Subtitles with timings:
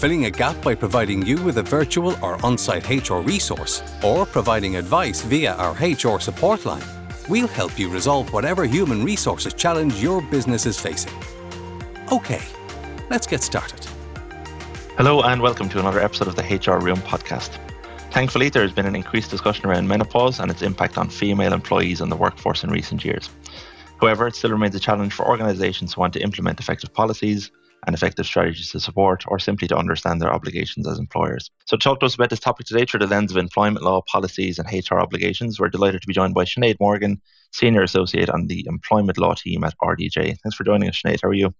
[0.00, 4.24] filling a gap by providing you with a virtual or on site HR resource, or
[4.24, 6.82] providing advice via our HR support line,
[7.28, 11.12] we'll help you resolve whatever human resources challenge your business is facing.
[12.10, 12.40] Okay,
[13.10, 13.84] let's get started.
[14.96, 17.58] Hello, and welcome to another episode of the HR Room podcast.
[18.10, 22.00] Thankfully, there has been an increased discussion around menopause and its impact on female employees
[22.00, 23.28] and the workforce in recent years.
[24.00, 27.50] However, it still remains a challenge for organisations who want to implement effective policies
[27.86, 31.50] and effective strategies to support or simply to understand their obligations as employers.
[31.66, 34.02] So, to talk to us about this topic today through the lens of employment law,
[34.02, 37.20] policies, and HR obligations, we're delighted to be joined by Sinead Morgan,
[37.52, 40.38] Senior Associate on the Employment Law team at RDJ.
[40.42, 41.20] Thanks for joining us, Sinead.
[41.22, 41.54] How are you?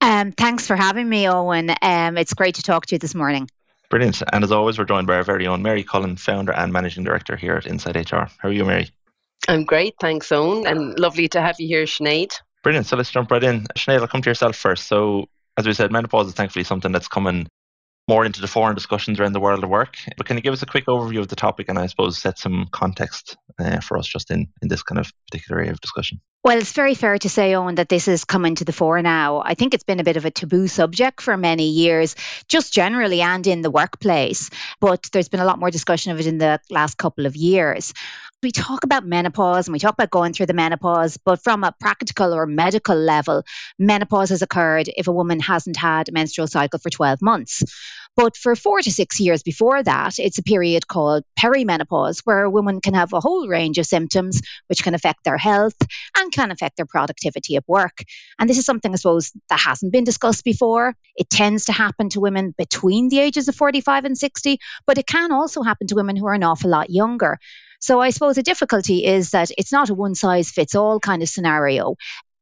[0.00, 1.70] Um, thanks for having me, Owen.
[1.82, 3.48] Um, it's great to talk to you this morning.
[3.90, 4.22] Brilliant.
[4.32, 7.36] And as always, we're joined by our very own Mary Cullen, founder and managing director
[7.36, 8.28] here at Insight HR.
[8.38, 8.90] How are you, Mary?
[9.46, 12.38] I'm great, thanks, Owen, and lovely to have you here, Sinead.
[12.62, 12.86] Brilliant.
[12.86, 13.66] So let's jump right in.
[13.76, 14.86] Sinead, I'll come to yourself first.
[14.86, 17.48] So, as we said, menopause is thankfully something that's coming
[18.08, 19.96] more into the fore in discussions around the world of work.
[20.16, 22.38] But can you give us a quick overview of the topic and I suppose set
[22.38, 26.20] some context uh, for us just in, in this kind of particular area of discussion?
[26.42, 29.42] Well, it's very fair to say, Owen, that this is coming to the fore now.
[29.44, 32.16] I think it's been a bit of a taboo subject for many years,
[32.48, 34.48] just generally and in the workplace.
[34.80, 37.92] But there's been a lot more discussion of it in the last couple of years
[38.42, 41.74] we talk about menopause and we talk about going through the menopause, but from a
[41.80, 43.42] practical or medical level,
[43.78, 47.64] menopause has occurred if a woman hasn't had a menstrual cycle for 12 months.
[48.16, 52.50] But for four to six years before that, it's a period called perimenopause, where a
[52.50, 55.76] woman can have a whole range of symptoms which can affect their health
[56.16, 58.02] and can affect their productivity at work.
[58.38, 60.96] And this is something, I suppose, that hasn't been discussed before.
[61.16, 65.06] It tends to happen to women between the ages of 45 and 60, but it
[65.06, 67.38] can also happen to women who are an awful lot younger.
[67.80, 71.22] So I suppose the difficulty is that it's not a one size fits all kind
[71.22, 71.96] of scenario.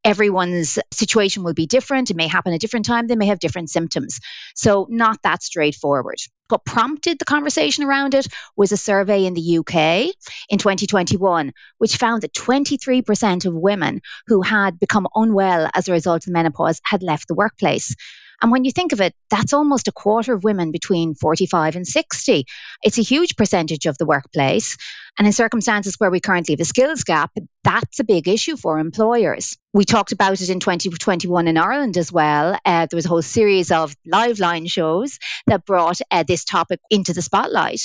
[0.05, 2.11] Everyone's situation will be different.
[2.11, 3.09] It may happen at different time.
[3.09, 4.21] They may have different symptoms.
[4.55, 6.19] So, not that straightforward.
[6.49, 10.15] What prompted the conversation around it was a survey in the UK
[10.49, 16.29] in 2021, which found that 23% of women who had become unwell as a result
[16.29, 17.97] of menopause had left the workplace.
[18.43, 21.87] And when you think of it, that's almost a quarter of women between 45 and
[21.87, 22.45] 60.
[22.83, 24.77] It's a huge percentage of the workplace.
[25.19, 27.31] And in circumstances where we currently have a skills gap,
[27.65, 29.57] that's a big issue for employers.
[29.73, 32.59] We talked about it in 2021 in Ireland as well.
[32.65, 37.15] Uh, there was a whole series of Liveline shows that brought uh, this topic into
[37.15, 37.81] the spotlight.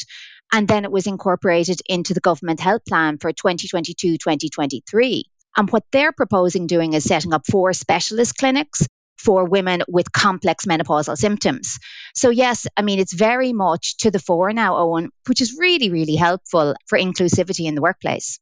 [0.54, 5.26] And then it was incorporated into the government health plan for 2022 2023.
[5.56, 8.86] And what they're proposing doing is setting up four specialist clinics
[9.22, 11.80] for women with complex menopausal symptoms.
[12.16, 15.90] So, yes, I mean, it's very much to the fore now, Owen, which is really,
[15.90, 18.40] really helpful for inclusivity in the workplace.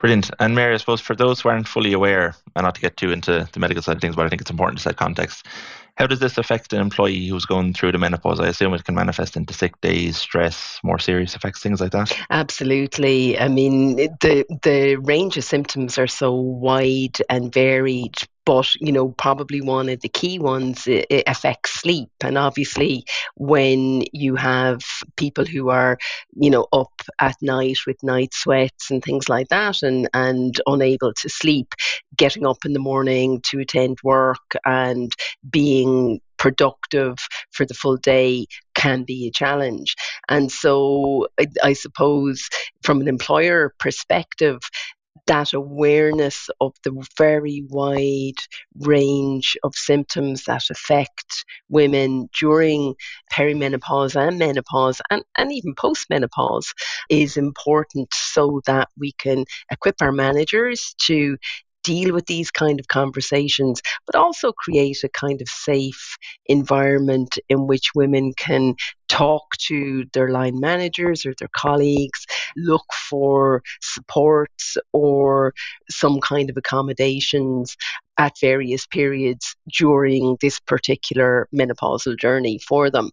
[0.00, 0.30] Brilliant.
[0.38, 3.12] And Mary, I suppose for those who aren't fully aware, and not to get too
[3.12, 5.46] into the medical side of things, but I think it's important to set context.
[5.96, 8.40] How does this affect an employee who's going through the menopause?
[8.40, 12.16] I assume it can manifest into sick days, stress, more serious effects, things like that.
[12.30, 13.38] Absolutely.
[13.38, 18.14] I mean, the the range of symptoms are so wide and varied
[18.44, 23.04] but you know probably one of the key ones it, it affects sleep and obviously
[23.36, 24.80] when you have
[25.16, 25.98] people who are
[26.34, 31.12] you know up at night with night sweats and things like that and and unable
[31.14, 31.74] to sleep
[32.16, 35.12] getting up in the morning to attend work and
[35.48, 37.16] being productive
[37.52, 39.94] for the full day can be a challenge.
[40.28, 42.48] And so I, I, suppose
[42.82, 44.58] from an employer perspective,
[45.30, 48.34] that awareness of the very wide
[48.80, 52.96] range of symptoms that affect women during
[53.32, 56.66] perimenopause and menopause and, and even postmenopause
[57.08, 61.36] is important so that we can equip our managers to
[61.82, 66.16] deal with these kind of conversations, but also create a kind of safe
[66.46, 68.74] environment in which women can
[69.08, 75.52] talk to their line managers or their colleagues, look for supports or
[75.88, 77.76] some kind of accommodations
[78.18, 83.10] at various periods during this particular menopausal journey for them.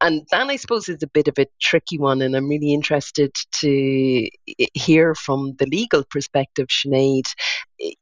[0.00, 3.34] And that I suppose is a bit of a tricky one, and I'm really interested
[3.60, 4.28] to
[4.74, 7.26] hear from the legal perspective, Sinead.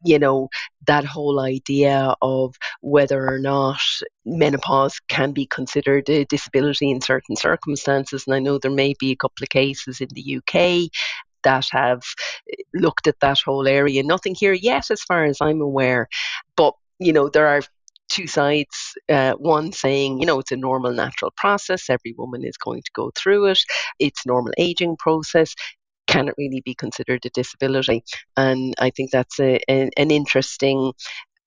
[0.04, 0.48] You know
[0.86, 3.80] that whole idea of whether or not
[4.24, 9.12] menopause can be considered a disability in certain circumstances, and I know there may be
[9.12, 10.90] a couple of cases in the UK
[11.44, 12.02] that have
[12.52, 14.02] eh, looked at that whole area.
[14.02, 16.08] Nothing here yet, as far as I'm aware,
[16.56, 17.62] but you know there are
[18.08, 18.94] two sides.
[19.08, 21.90] Uh, one saying, you know, it's a normal natural process.
[21.90, 23.60] Every woman is going to go through it.
[23.98, 25.54] It's normal aging process.
[26.06, 28.04] Can it really be considered a disability?
[28.36, 30.92] And I think that's a, a, an interesting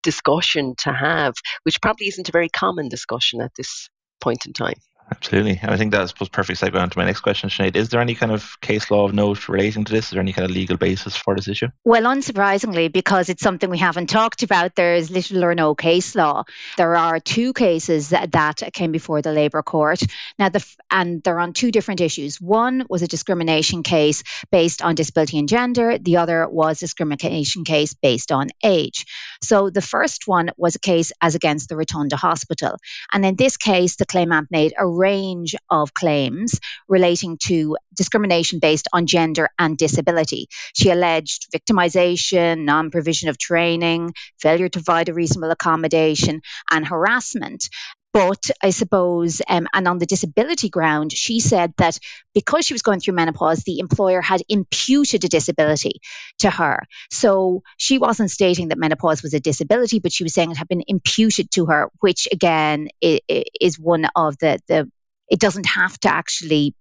[0.04, 1.34] discussion to have,
[1.64, 3.90] which probably isn't a very common discussion at this
[4.22, 4.76] point in time.
[5.12, 5.60] Absolutely.
[5.62, 7.76] And I think that's perfect segue on to my next question, Sinead.
[7.76, 10.06] Is there any kind of case law of note relating to this?
[10.06, 11.68] Is there any kind of legal basis for this issue?
[11.84, 16.16] Well, unsurprisingly, because it's something we haven't talked about, there is little or no case
[16.16, 16.44] law.
[16.78, 20.02] There are two cases that, that came before the Labour Court.
[20.38, 22.40] Now, the, and they're on two different issues.
[22.40, 25.98] One was a discrimination case based on disability and gender.
[25.98, 29.06] The other was a discrimination case based on age.
[29.42, 32.78] So the first one was a case as against the Rotunda Hospital.
[33.12, 38.88] And in this case, the claimant made a range of claims relating to discrimination based
[38.94, 40.48] on gender and disability.
[40.74, 46.42] She alleged victimization, non provision of training, failure to provide a reasonable accommodation,
[46.72, 47.70] and harassment.
[48.12, 52.00] But I suppose, um, and on the disability ground, she said that
[52.34, 56.02] because she was going through menopause, the employer had imputed a disability
[56.40, 56.88] to her.
[57.12, 60.68] So she wasn't stating that menopause was a disability, but she was saying it had
[60.68, 64.90] been imputed to her, which again is one of the, the
[65.30, 66.74] it doesn't have to actually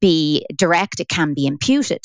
[0.00, 2.02] be direct, it can be imputed.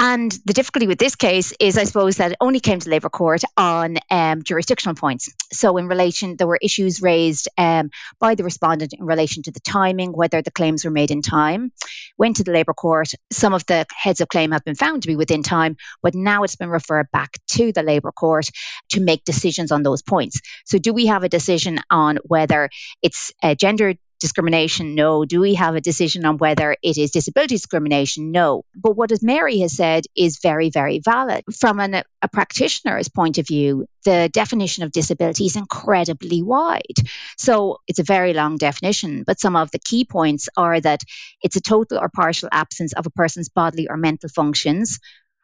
[0.00, 3.08] And the difficulty with this case is, I suppose, that it only came to Labour
[3.08, 5.34] Court on um, jurisdictional points.
[5.52, 7.90] So, in relation, there were issues raised um,
[8.20, 11.72] by the respondent in relation to the timing, whether the claims were made in time.
[12.16, 13.08] Went to the Labour Court.
[13.32, 16.44] Some of the heads of claim have been found to be within time, but now
[16.44, 18.48] it's been referred back to the Labour Court
[18.90, 20.40] to make decisions on those points.
[20.64, 22.70] So, do we have a decision on whether
[23.02, 24.94] it's uh, gender discrimination?
[24.94, 25.24] No.
[25.24, 28.32] Do we have a decision on whether it is disability discrimination?
[28.32, 28.64] No.
[28.74, 31.44] But what Mary has said is very, very valid.
[31.58, 36.98] From an, a practitioner's point of view, the definition of disability is incredibly wide.
[37.36, 41.00] So it's a very long definition, but some of the key points are that
[41.42, 44.98] it's a total or partial absence of a person's bodily or mental functions,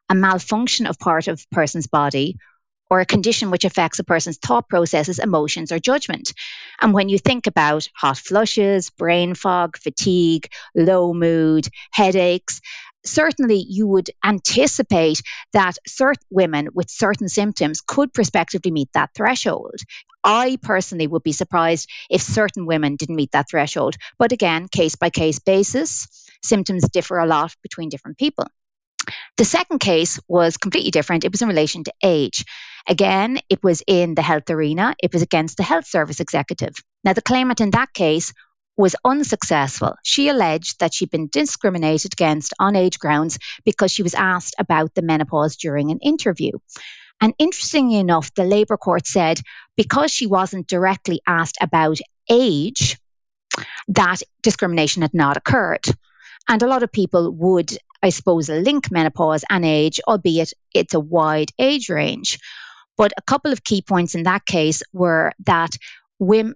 [0.09, 2.37] a malfunction of part of a person's body,
[2.91, 6.33] or a condition which affects a person's thought processes, emotions, or judgment.
[6.81, 12.61] And when you think about hot flushes, brain fog, fatigue, low mood, headaches,
[13.05, 15.23] certainly you would anticipate
[15.53, 19.77] that certain women with certain symptoms could prospectively meet that threshold.
[20.23, 23.97] I personally would be surprised if certain women didn't meet that threshold.
[24.19, 26.09] But again, case by case basis,
[26.43, 28.47] symptoms differ a lot between different people.
[29.37, 31.25] The second case was completely different.
[31.25, 32.45] It was in relation to age.
[32.89, 36.75] Again, it was in the health arena, it was against the health service executive.
[37.03, 38.33] Now, the claimant in that case
[38.77, 39.95] was unsuccessful.
[40.03, 44.95] She alleged that she'd been discriminated against on age grounds because she was asked about
[44.95, 46.53] the menopause during an interview.
[47.21, 49.41] And interestingly enough, the Labour Court said
[49.77, 51.99] because she wasn't directly asked about
[52.29, 52.99] age,
[53.89, 55.87] that discrimination had not occurred.
[56.49, 61.01] And a lot of people would, I suppose, link menopause and age, albeit it's a
[61.01, 62.39] wide age range.
[62.99, 65.75] But a couple of key points in that case were that
[66.19, 66.55] women,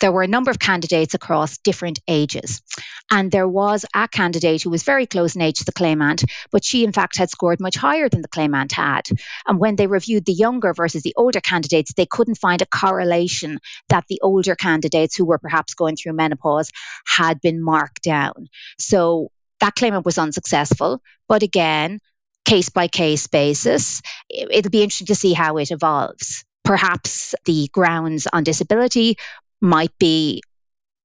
[0.00, 2.62] there were a number of candidates across different ages.
[3.10, 6.64] And there was a candidate who was very close in age to the claimant, but
[6.64, 9.02] she, in fact, had scored much higher than the claimant had.
[9.46, 13.60] And when they reviewed the younger versus the older candidates, they couldn't find a correlation
[13.90, 16.72] that the older candidates who were perhaps going through menopause
[17.06, 18.48] had been marked down.
[18.78, 21.00] So that claimant was unsuccessful.
[21.28, 22.00] But again,
[22.44, 24.02] case by case basis.
[24.28, 26.44] It'll be interesting to see how it evolves.
[26.64, 29.16] Perhaps the grounds on disability
[29.60, 30.42] might be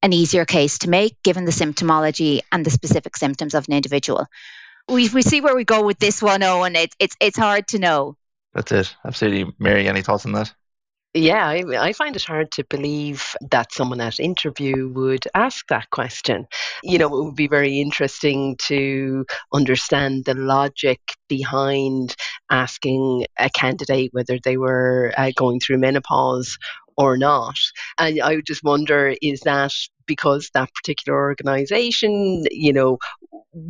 [0.04, 4.26] an easier case to make given the symptomology and the specific symptoms of an individual.
[4.88, 6.76] We, we see where we go with this one, Owen.
[6.76, 8.18] It, it's, it's hard to know.
[8.54, 8.96] That's it.
[9.06, 9.54] Absolutely.
[9.60, 10.54] Mary, any thoughts on that?
[11.14, 15.90] Yeah, I, I, find it hard to believe that someone at interview would ask that
[15.90, 16.48] question.
[16.84, 22.16] You know, it would be very interesting to understand the logic behind
[22.50, 26.58] asking a candidate whether they were uh, going through menopause
[26.96, 27.58] or not.
[27.98, 29.74] And I just wonder is that
[30.16, 32.98] because that particular organization, you know,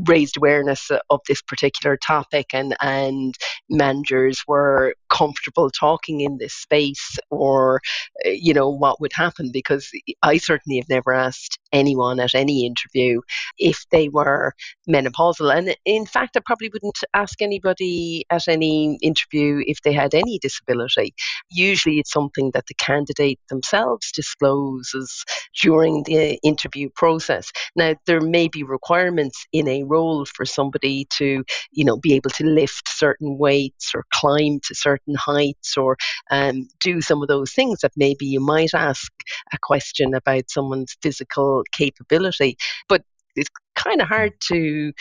[0.07, 3.35] raised awareness of this particular topic and, and
[3.69, 7.81] managers were comfortable talking in this space or,
[8.25, 9.91] uh, you know, what would happen because
[10.23, 13.21] I certainly have never asked anyone at any interview
[13.57, 14.53] if they were
[14.89, 15.55] menopausal.
[15.55, 20.39] And in fact, I probably wouldn't ask anybody at any interview if they had any
[20.39, 21.13] disability.
[21.49, 25.23] Usually it's something that the candidate themselves discloses
[25.61, 27.51] during the interview process.
[27.75, 32.29] Now, there may be requirements in a role for somebody to, you know, be able
[32.31, 35.97] to lift certain weights or climb to certain heights or
[36.31, 39.11] um, do some of those things that maybe you might ask
[39.53, 42.57] a question about someone's physical capability.
[42.87, 43.03] But
[43.35, 44.93] it's kind of hard to,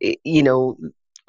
[0.00, 0.78] you know,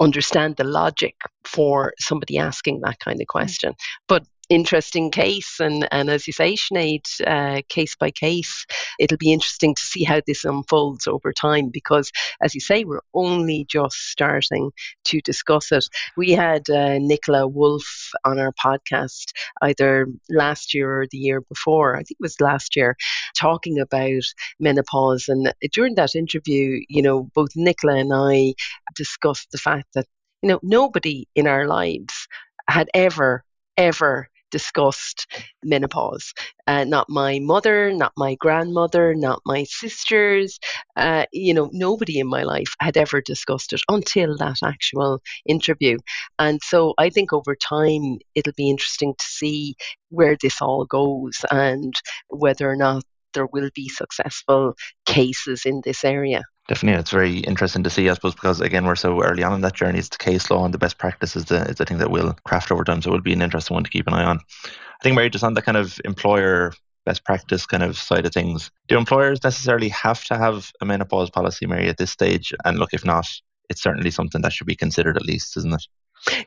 [0.00, 1.14] understand the logic
[1.44, 3.74] for somebody asking that kind of question.
[4.08, 5.60] But interesting case.
[5.60, 8.66] And, and as you say, Sinead, uh, case by case,
[8.98, 12.10] it'll be interesting to see how this unfolds over time because,
[12.42, 14.72] as you say, we're only just starting
[15.04, 15.86] to discuss it.
[16.16, 21.94] We had uh, Nicola Wolf on our podcast either last year or the year before,
[21.94, 22.96] I think it was last year,
[23.38, 24.24] talking about
[24.58, 25.28] menopause.
[25.28, 28.54] And during that interview, you know, both Nicola and I
[28.96, 30.06] discussed the fact that,
[30.42, 32.26] you know, nobody in our lives
[32.68, 33.44] had ever
[33.76, 35.26] ever discussed
[35.64, 36.32] menopause.
[36.66, 40.58] Uh, not my mother, not my grandmother, not my sisters.
[40.96, 45.96] Uh, you know, nobody in my life had ever discussed it until that actual interview.
[46.38, 49.74] And so I think over time it'll be interesting to see
[50.10, 51.94] where this all goes and
[52.28, 53.04] whether or not
[53.34, 54.74] there will be successful
[55.06, 56.42] cases in this area.
[56.70, 59.60] Definitely, it's very interesting to see, I suppose, because again, we're so early on in
[59.62, 59.98] that journey.
[59.98, 62.36] It's the case law and the best practice is the, is the thing that we'll
[62.44, 63.02] craft over time.
[63.02, 64.38] So it will be an interesting one to keep an eye on.
[64.66, 66.72] I think, Mary, just on the kind of employer
[67.04, 71.28] best practice kind of side of things, do employers necessarily have to have a menopause
[71.28, 72.54] policy, Mary, at this stage?
[72.64, 73.26] And look, if not,
[73.68, 75.82] it's certainly something that should be considered at least, isn't it?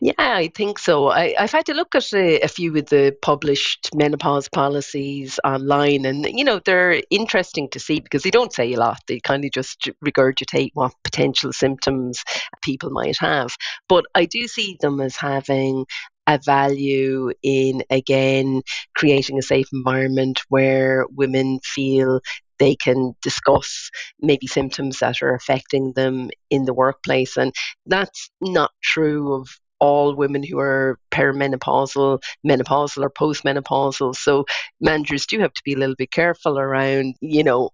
[0.01, 1.07] Yeah, I think so.
[1.07, 6.05] I, have had to look at a, a, few of the published menopause policies online,
[6.05, 8.99] and you know they're interesting to see because they don't say a lot.
[9.07, 12.23] They kind of just regurgitate what potential symptoms
[12.61, 13.55] people might have.
[13.89, 15.85] But I do see them as having
[16.27, 18.61] a value in again
[18.95, 22.21] creating a safe environment where women feel
[22.59, 23.89] they can discuss
[24.21, 27.35] maybe symptoms that are affecting them in the workplace.
[27.35, 27.53] And
[27.85, 29.49] that's not true of
[29.83, 34.15] all women who are perimenopausal, menopausal, or postmenopausal.
[34.15, 34.45] So
[34.79, 37.71] managers do have to be a little bit careful around, you know,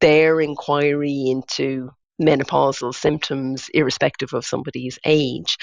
[0.00, 1.90] their inquiry into
[2.20, 5.58] menopausal symptoms, irrespective of somebody's age.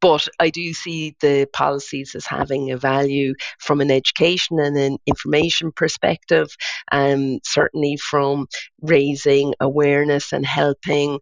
[0.00, 4.98] But I do see the policies as having a value from an education and an
[5.06, 6.46] information perspective,
[6.92, 8.46] and um, certainly from
[8.80, 11.18] raising awareness and helping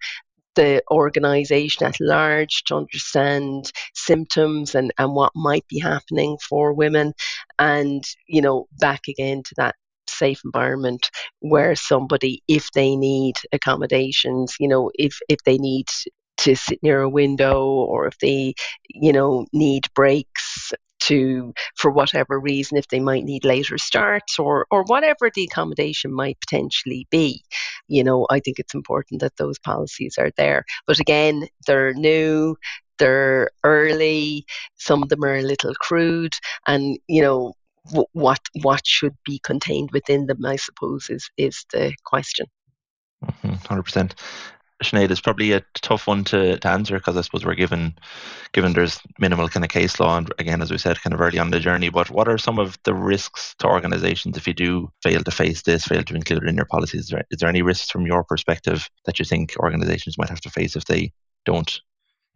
[0.59, 7.15] the organization at large to understand symptoms and, and what might be happening for women.
[7.61, 9.77] And you know back again to that
[10.09, 11.11] safe environment
[11.41, 15.87] where somebody if they need accommodations you know if if they need
[16.39, 18.55] to sit near a window or if they
[18.89, 24.67] you know need breaks to for whatever reason if they might need later starts or
[24.71, 27.43] or whatever the accommodation might potentially be.
[27.87, 30.65] You know i think it's important that those policies are there.
[30.87, 32.57] But again they're new
[32.99, 34.45] they're early
[34.77, 36.35] some of them are a little crude
[36.67, 37.55] and you know
[38.13, 42.47] what what should be contained within them i suppose is is the question.
[43.25, 44.13] Mm-hmm, 100%
[44.83, 47.99] Sinead, is probably a tough one to, to answer because I suppose we're given
[48.53, 51.39] given there's minimal kind of case law and again as we said kind of early
[51.39, 51.89] on the journey.
[51.89, 55.63] But what are some of the risks to organisations if you do fail to face
[55.63, 57.03] this, fail to include it in your policies?
[57.03, 60.41] Is there, is there any risks from your perspective that you think organisations might have
[60.43, 61.13] to face if they
[61.45, 61.81] don't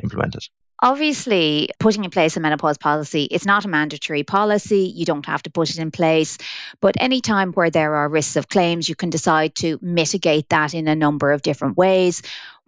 [0.02, 0.44] implement it?
[0.84, 4.92] Obviously, putting in place a menopause policy, it's not a mandatory policy.
[4.92, 6.38] You don't have to put it in place.
[6.80, 10.88] But anytime where there are risks of claims, you can decide to mitigate that in
[10.88, 12.22] a number of different ways.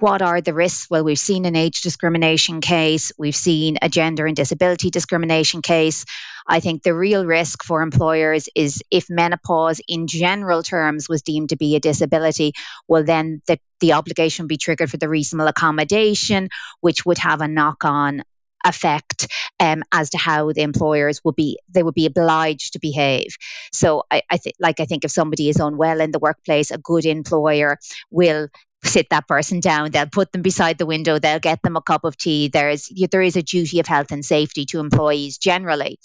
[0.05, 0.91] What are the risks?
[0.91, 6.05] Well, we've seen an age discrimination case, we've seen a gender and disability discrimination case.
[6.47, 11.49] I think the real risk for employers is if menopause in general terms was deemed
[11.49, 12.53] to be a disability,
[12.87, 16.51] well, then the, the obligation would be triggered for the reasonable accommodation,
[16.83, 18.25] which would have a knock on
[18.63, 19.27] effect
[19.59, 23.37] um, as to how the employers would be they would be obliged to behave
[23.73, 26.79] so i, I think like i think if somebody is unwell in the workplace a
[26.79, 27.79] good employer
[28.11, 28.49] will
[28.85, 29.91] sit that person down.
[29.91, 31.19] They'll put them beside the window.
[31.19, 32.49] They'll get them a cup of tea.
[32.49, 35.99] There's there is a duty of health and safety to employees generally.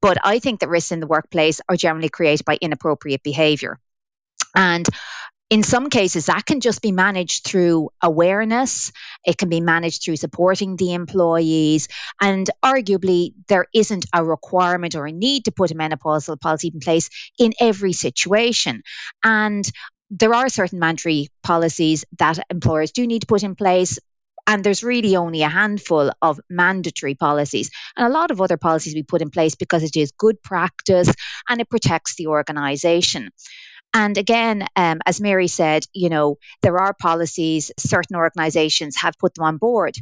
[0.00, 3.78] But I think that risks in the workplace are generally created by inappropriate behavior.
[4.54, 4.86] And
[5.50, 8.92] in some cases, that can just be managed through awareness.
[9.26, 11.88] It can be managed through supporting the employees.
[12.20, 16.78] And arguably, there isn't a requirement or a need to put a menopausal policy in
[16.78, 18.82] place in every situation.
[19.24, 19.68] And
[20.10, 23.98] there are certain mandatory policies that employers do need to put in place.
[24.46, 28.94] And there's really only a handful of mandatory policies and a lot of other policies
[28.94, 31.12] we put in place because it is good practice
[31.48, 33.30] and it protects the organization.
[33.92, 39.34] And again, um, as Mary said, you know, there are policies, certain organizations have put
[39.34, 39.96] them on board.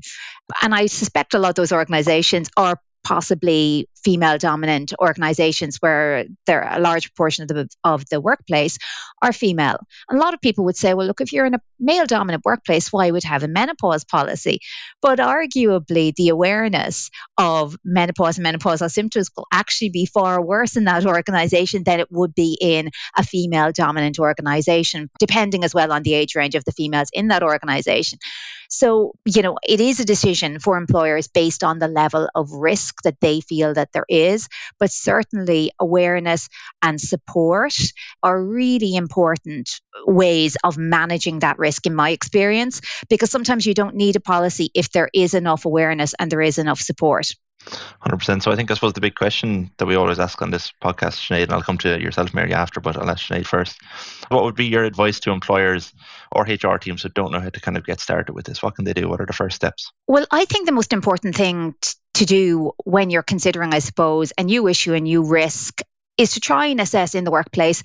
[0.62, 6.62] And I suspect a lot of those organizations are possibly female dominant organizations where there
[6.71, 8.77] a large proportion of the of the workplace
[9.23, 9.79] are female.
[10.09, 12.45] And a lot of people would say, well, look, if you're in a male dominant
[12.45, 14.61] workplace, why would have a menopause policy?
[15.00, 20.85] But arguably, the awareness of menopause and menopausal symptoms will actually be far worse in
[20.85, 26.03] that organization than it would be in a female dominant organization, depending as well on
[26.03, 28.19] the age range of the females in that organization.
[28.69, 33.03] So, you know, it is a decision for employers based on the level of risk
[33.03, 34.49] that they feel that there is,
[34.79, 36.49] but certainly awareness
[36.83, 37.75] and support
[38.23, 39.71] are really important
[40.07, 44.71] ways of managing that risk in my experience because sometimes you don't need a policy
[44.75, 47.33] if there is enough awareness and there is enough support.
[48.05, 48.43] 100%.
[48.43, 51.17] So I think I suppose the big question that we always ask on this podcast,
[51.27, 53.79] Sinead, and I'll come to yourself, Mary, after, but I'll ask Sinead first.
[54.29, 55.93] What would be your advice to employers
[56.33, 58.63] or HR teams who don't know how to kind of get started with this?
[58.63, 59.09] What can they do?
[59.09, 59.93] What are the first steps?
[60.07, 61.75] Well, I think the most important thing
[62.15, 65.83] to do when you're considering, I suppose, a new issue, a new risk,
[66.17, 67.83] is to try and assess in the workplace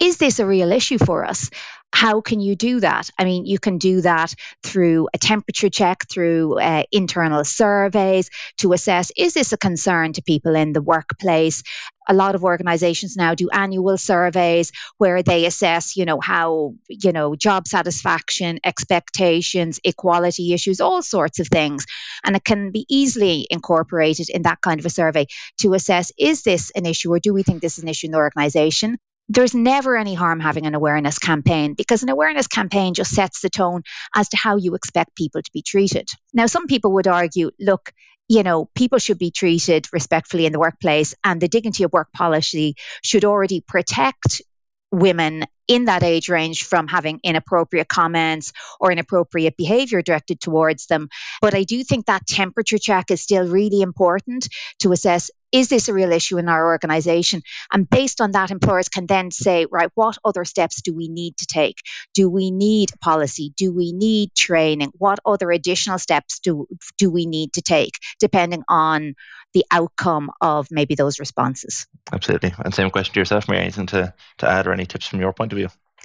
[0.00, 1.50] is this a real issue for us?
[1.94, 3.08] How can you do that?
[3.16, 4.34] I mean, you can do that
[4.64, 10.22] through a temperature check, through uh, internal surveys to assess is this a concern to
[10.22, 11.62] people in the workplace?
[12.08, 17.12] A lot of organizations now do annual surveys where they assess, you know, how, you
[17.12, 21.86] know, job satisfaction, expectations, equality issues, all sorts of things.
[22.24, 26.42] And it can be easily incorporated in that kind of a survey to assess is
[26.42, 28.98] this an issue or do we think this is an issue in the organization?
[29.28, 33.50] There's never any harm having an awareness campaign because an awareness campaign just sets the
[33.50, 33.82] tone
[34.14, 36.08] as to how you expect people to be treated.
[36.32, 37.92] Now, some people would argue, look,
[38.28, 42.12] you know, people should be treated respectfully in the workplace, and the dignity of work
[42.12, 44.42] policy should already protect
[44.90, 51.08] women in that age range from having inappropriate comments or inappropriate behavior directed towards them.
[51.40, 54.48] But I do think that temperature check is still really important
[54.80, 57.42] to assess is this a real issue in our organization?
[57.72, 61.36] And based on that, employers can then say, right, what other steps do we need
[61.36, 61.76] to take?
[62.12, 63.54] Do we need policy?
[63.56, 64.90] Do we need training?
[64.98, 66.66] What other additional steps do,
[66.98, 69.14] do we need to take, depending on
[69.52, 71.86] the outcome of maybe those responses?
[72.12, 72.52] Absolutely.
[72.58, 75.32] And same question to yourself, Mary, anything to, to add or any tips from your
[75.32, 75.53] point of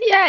[0.02, 0.28] Yeah,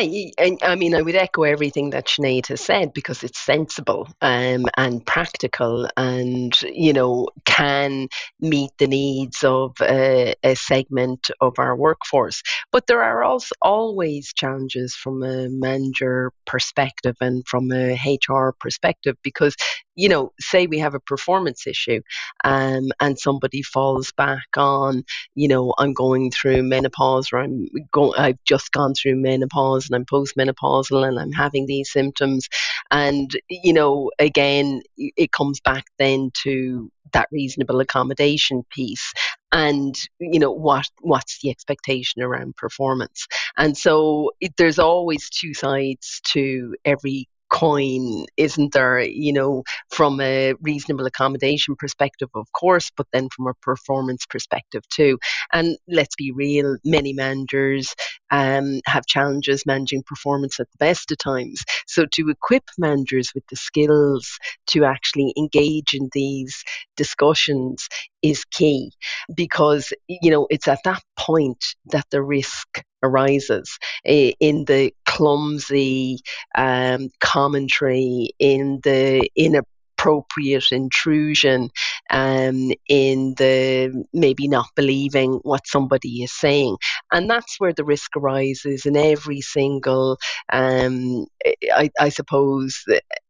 [0.63, 5.05] I mean, I would echo everything that Sinead has said because it's sensible um, and
[5.07, 8.09] practical and, you know, can
[8.41, 12.43] meet the needs of a, a, segment of our workforce.
[12.73, 19.17] But there are also always challenges from a manager perspective and from a HR perspective
[19.23, 19.55] because
[20.01, 22.01] you know, say we have a performance issue
[22.43, 28.19] um, and somebody falls back on, you know, I'm going through menopause or I'm going,
[28.19, 32.49] I've just gone through menopause and I'm postmenopausal and I'm having these symptoms.
[32.91, 39.13] And, you know, again, it comes back then to that reasonable accommodation piece
[39.53, 45.53] and you know what what's the expectation around performance and so it, there's always two
[45.53, 49.01] sides to every coin, isn't there?
[49.01, 54.83] You know, from a reasonable accommodation perspective, of course, but then from a performance perspective
[54.89, 55.19] too.
[55.53, 57.95] And let's be real, many managers
[58.31, 61.63] um, have challenges managing performance at the best of times.
[61.87, 66.63] So to equip managers with the skills to actually engage in these
[66.97, 67.89] discussions
[68.23, 68.93] is key
[69.35, 76.19] because you know it's at that point that the risk arises in the clumsy
[76.55, 81.69] um, commentary in the inappropriate intrusion
[82.09, 86.79] um, in the maybe not believing what somebody is saying.
[87.13, 90.17] And that's where the risk arises in every single,
[90.51, 91.27] um,
[91.75, 92.83] I, I suppose,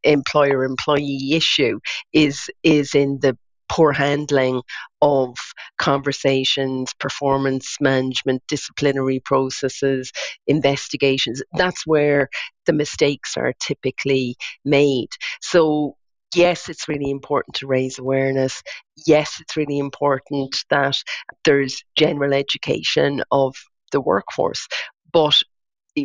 [0.03, 1.81] employer employee issue
[2.13, 3.37] is is in the
[3.71, 4.61] poor handling
[5.01, 5.33] of
[5.77, 10.11] conversations, performance management, disciplinary processes,
[10.45, 11.41] investigations.
[11.53, 12.27] That's where
[12.65, 15.07] the mistakes are typically made.
[15.41, 15.95] So,
[16.35, 18.61] yes, it's really important to raise awareness.
[19.07, 20.97] Yes, it's really important that
[21.45, 23.55] there's general education of
[23.93, 24.67] the workforce.
[25.13, 25.41] But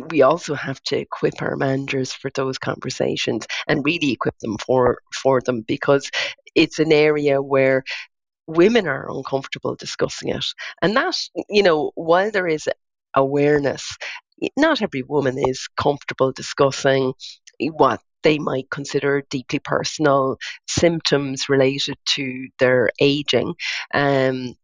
[0.09, 4.99] we also have to equip our managers for those conversations and really equip them for
[5.13, 6.09] for them because
[6.55, 7.83] it's an area where
[8.47, 10.45] women are uncomfortable discussing it
[10.81, 11.15] and that
[11.49, 12.67] you know while there is
[13.15, 13.97] awareness
[14.55, 17.13] not every woman is comfortable discussing
[17.59, 23.53] what they might consider deeply personal symptoms related to their aging.
[23.93, 24.55] Um,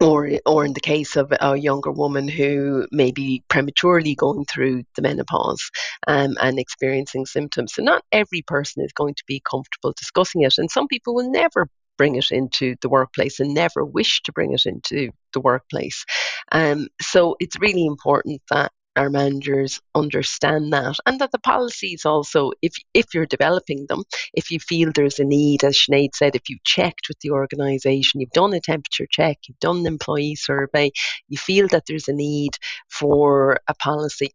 [0.00, 4.84] or, or in the case of a younger woman who may be prematurely going through
[4.94, 5.70] the menopause
[6.06, 7.74] um, and experiencing symptoms.
[7.74, 10.58] So, not every person is going to be comfortable discussing it.
[10.58, 14.52] And some people will never bring it into the workplace and never wish to bring
[14.52, 16.04] it into the workplace.
[16.52, 22.52] Um, so, it's really important that our managers understand that and that the policies also
[22.62, 24.02] if if you're developing them
[24.34, 28.20] if you feel there's a need as Sinead said if you've checked with the organization
[28.20, 30.90] you've done a temperature check you've done an employee survey
[31.28, 32.52] you feel that there's a need
[32.88, 34.30] for a policy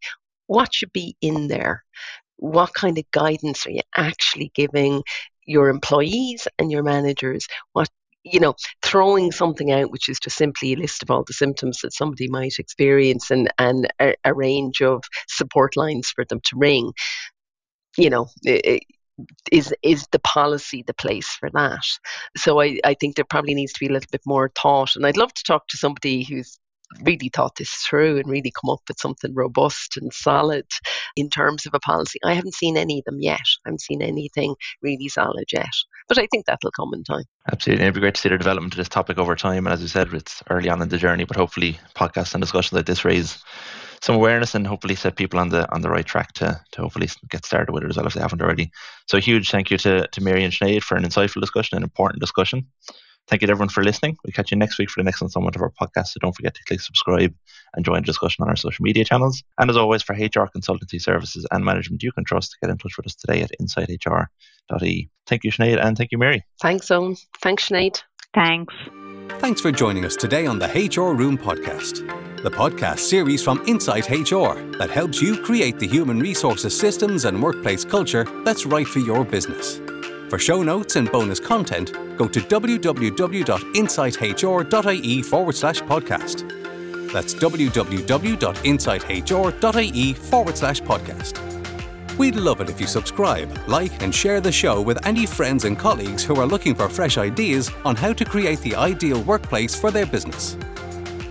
[0.52, 1.84] what should be in there?
[2.36, 5.02] What kind of guidance are you actually giving
[5.46, 7.46] your employees and your managers?
[7.72, 7.88] What
[8.24, 11.80] you know, throwing something out which is just simply a list of all the symptoms
[11.80, 16.56] that somebody might experience and, and a, a range of support lines for them to
[16.56, 16.92] ring,
[17.96, 18.28] you know,
[19.50, 21.84] is is the policy the place for that?
[22.36, 24.96] So I, I think there probably needs to be a little bit more thought.
[24.96, 26.58] And I'd love to talk to somebody who's
[27.02, 30.66] really thought this through and really come up with something robust and solid
[31.16, 32.18] in terms of a policy.
[32.24, 33.40] I haven't seen any of them yet.
[33.64, 35.72] I haven't seen anything really solid yet.
[36.08, 37.24] But I think that'll come in time.
[37.50, 37.84] Absolutely.
[37.84, 39.66] It'd be great to see the development of this topic over time.
[39.66, 42.72] And as you said, it's early on in the journey, but hopefully podcasts and discussions
[42.72, 43.42] like this raise
[44.02, 47.08] some awareness and hopefully set people on the on the right track to to hopefully
[47.30, 48.72] get started with it as well if they haven't already.
[49.06, 52.20] So huge thank you to, to Mary and Sinead for an insightful discussion, an important
[52.20, 52.66] discussion.
[53.28, 54.16] Thank you to everyone for listening.
[54.24, 56.08] We'll catch you next week for the next installment of our podcast.
[56.08, 57.34] So don't forget to click subscribe
[57.74, 59.42] and join the discussion on our social media channels.
[59.58, 62.96] And as always, for HR consultancy services and management you can trust, get in touch
[62.96, 65.08] with us today at insighthr.e.
[65.26, 66.44] Thank you, Sinead, and thank you, Mary.
[66.60, 67.16] Thanks, Owen.
[67.40, 68.02] Thanks, Sinead.
[68.34, 68.74] Thanks.
[69.38, 72.06] Thanks for joining us today on the HR Room podcast,
[72.42, 77.42] the podcast series from Insight HR that helps you create the human resources systems and
[77.42, 79.80] workplace culture that's right for your business.
[80.32, 87.12] For show notes and bonus content, go to www.insighthr.ie forward slash podcast.
[87.12, 92.16] That's www.insighthr.ie forward slash podcast.
[92.16, 95.78] We'd love it if you subscribe, like, and share the show with any friends and
[95.78, 99.90] colleagues who are looking for fresh ideas on how to create the ideal workplace for
[99.90, 100.56] their business.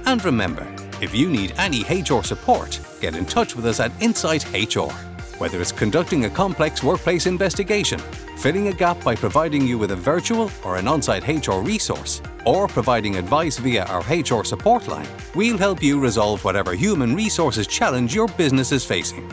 [0.06, 0.68] And remember,
[1.02, 4.92] if you need any HR support, get in touch with us at Insight HR.
[5.40, 8.00] Whether it's conducting a complex workplace investigation,
[8.42, 12.24] filling a gap by providing you with a virtual or an on site HR resource,
[12.44, 17.68] or providing advice via our HR support line, we'll help you resolve whatever human resources
[17.68, 19.30] challenge your business is facing.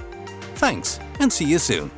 [0.57, 1.90] Thanks, and see you soon.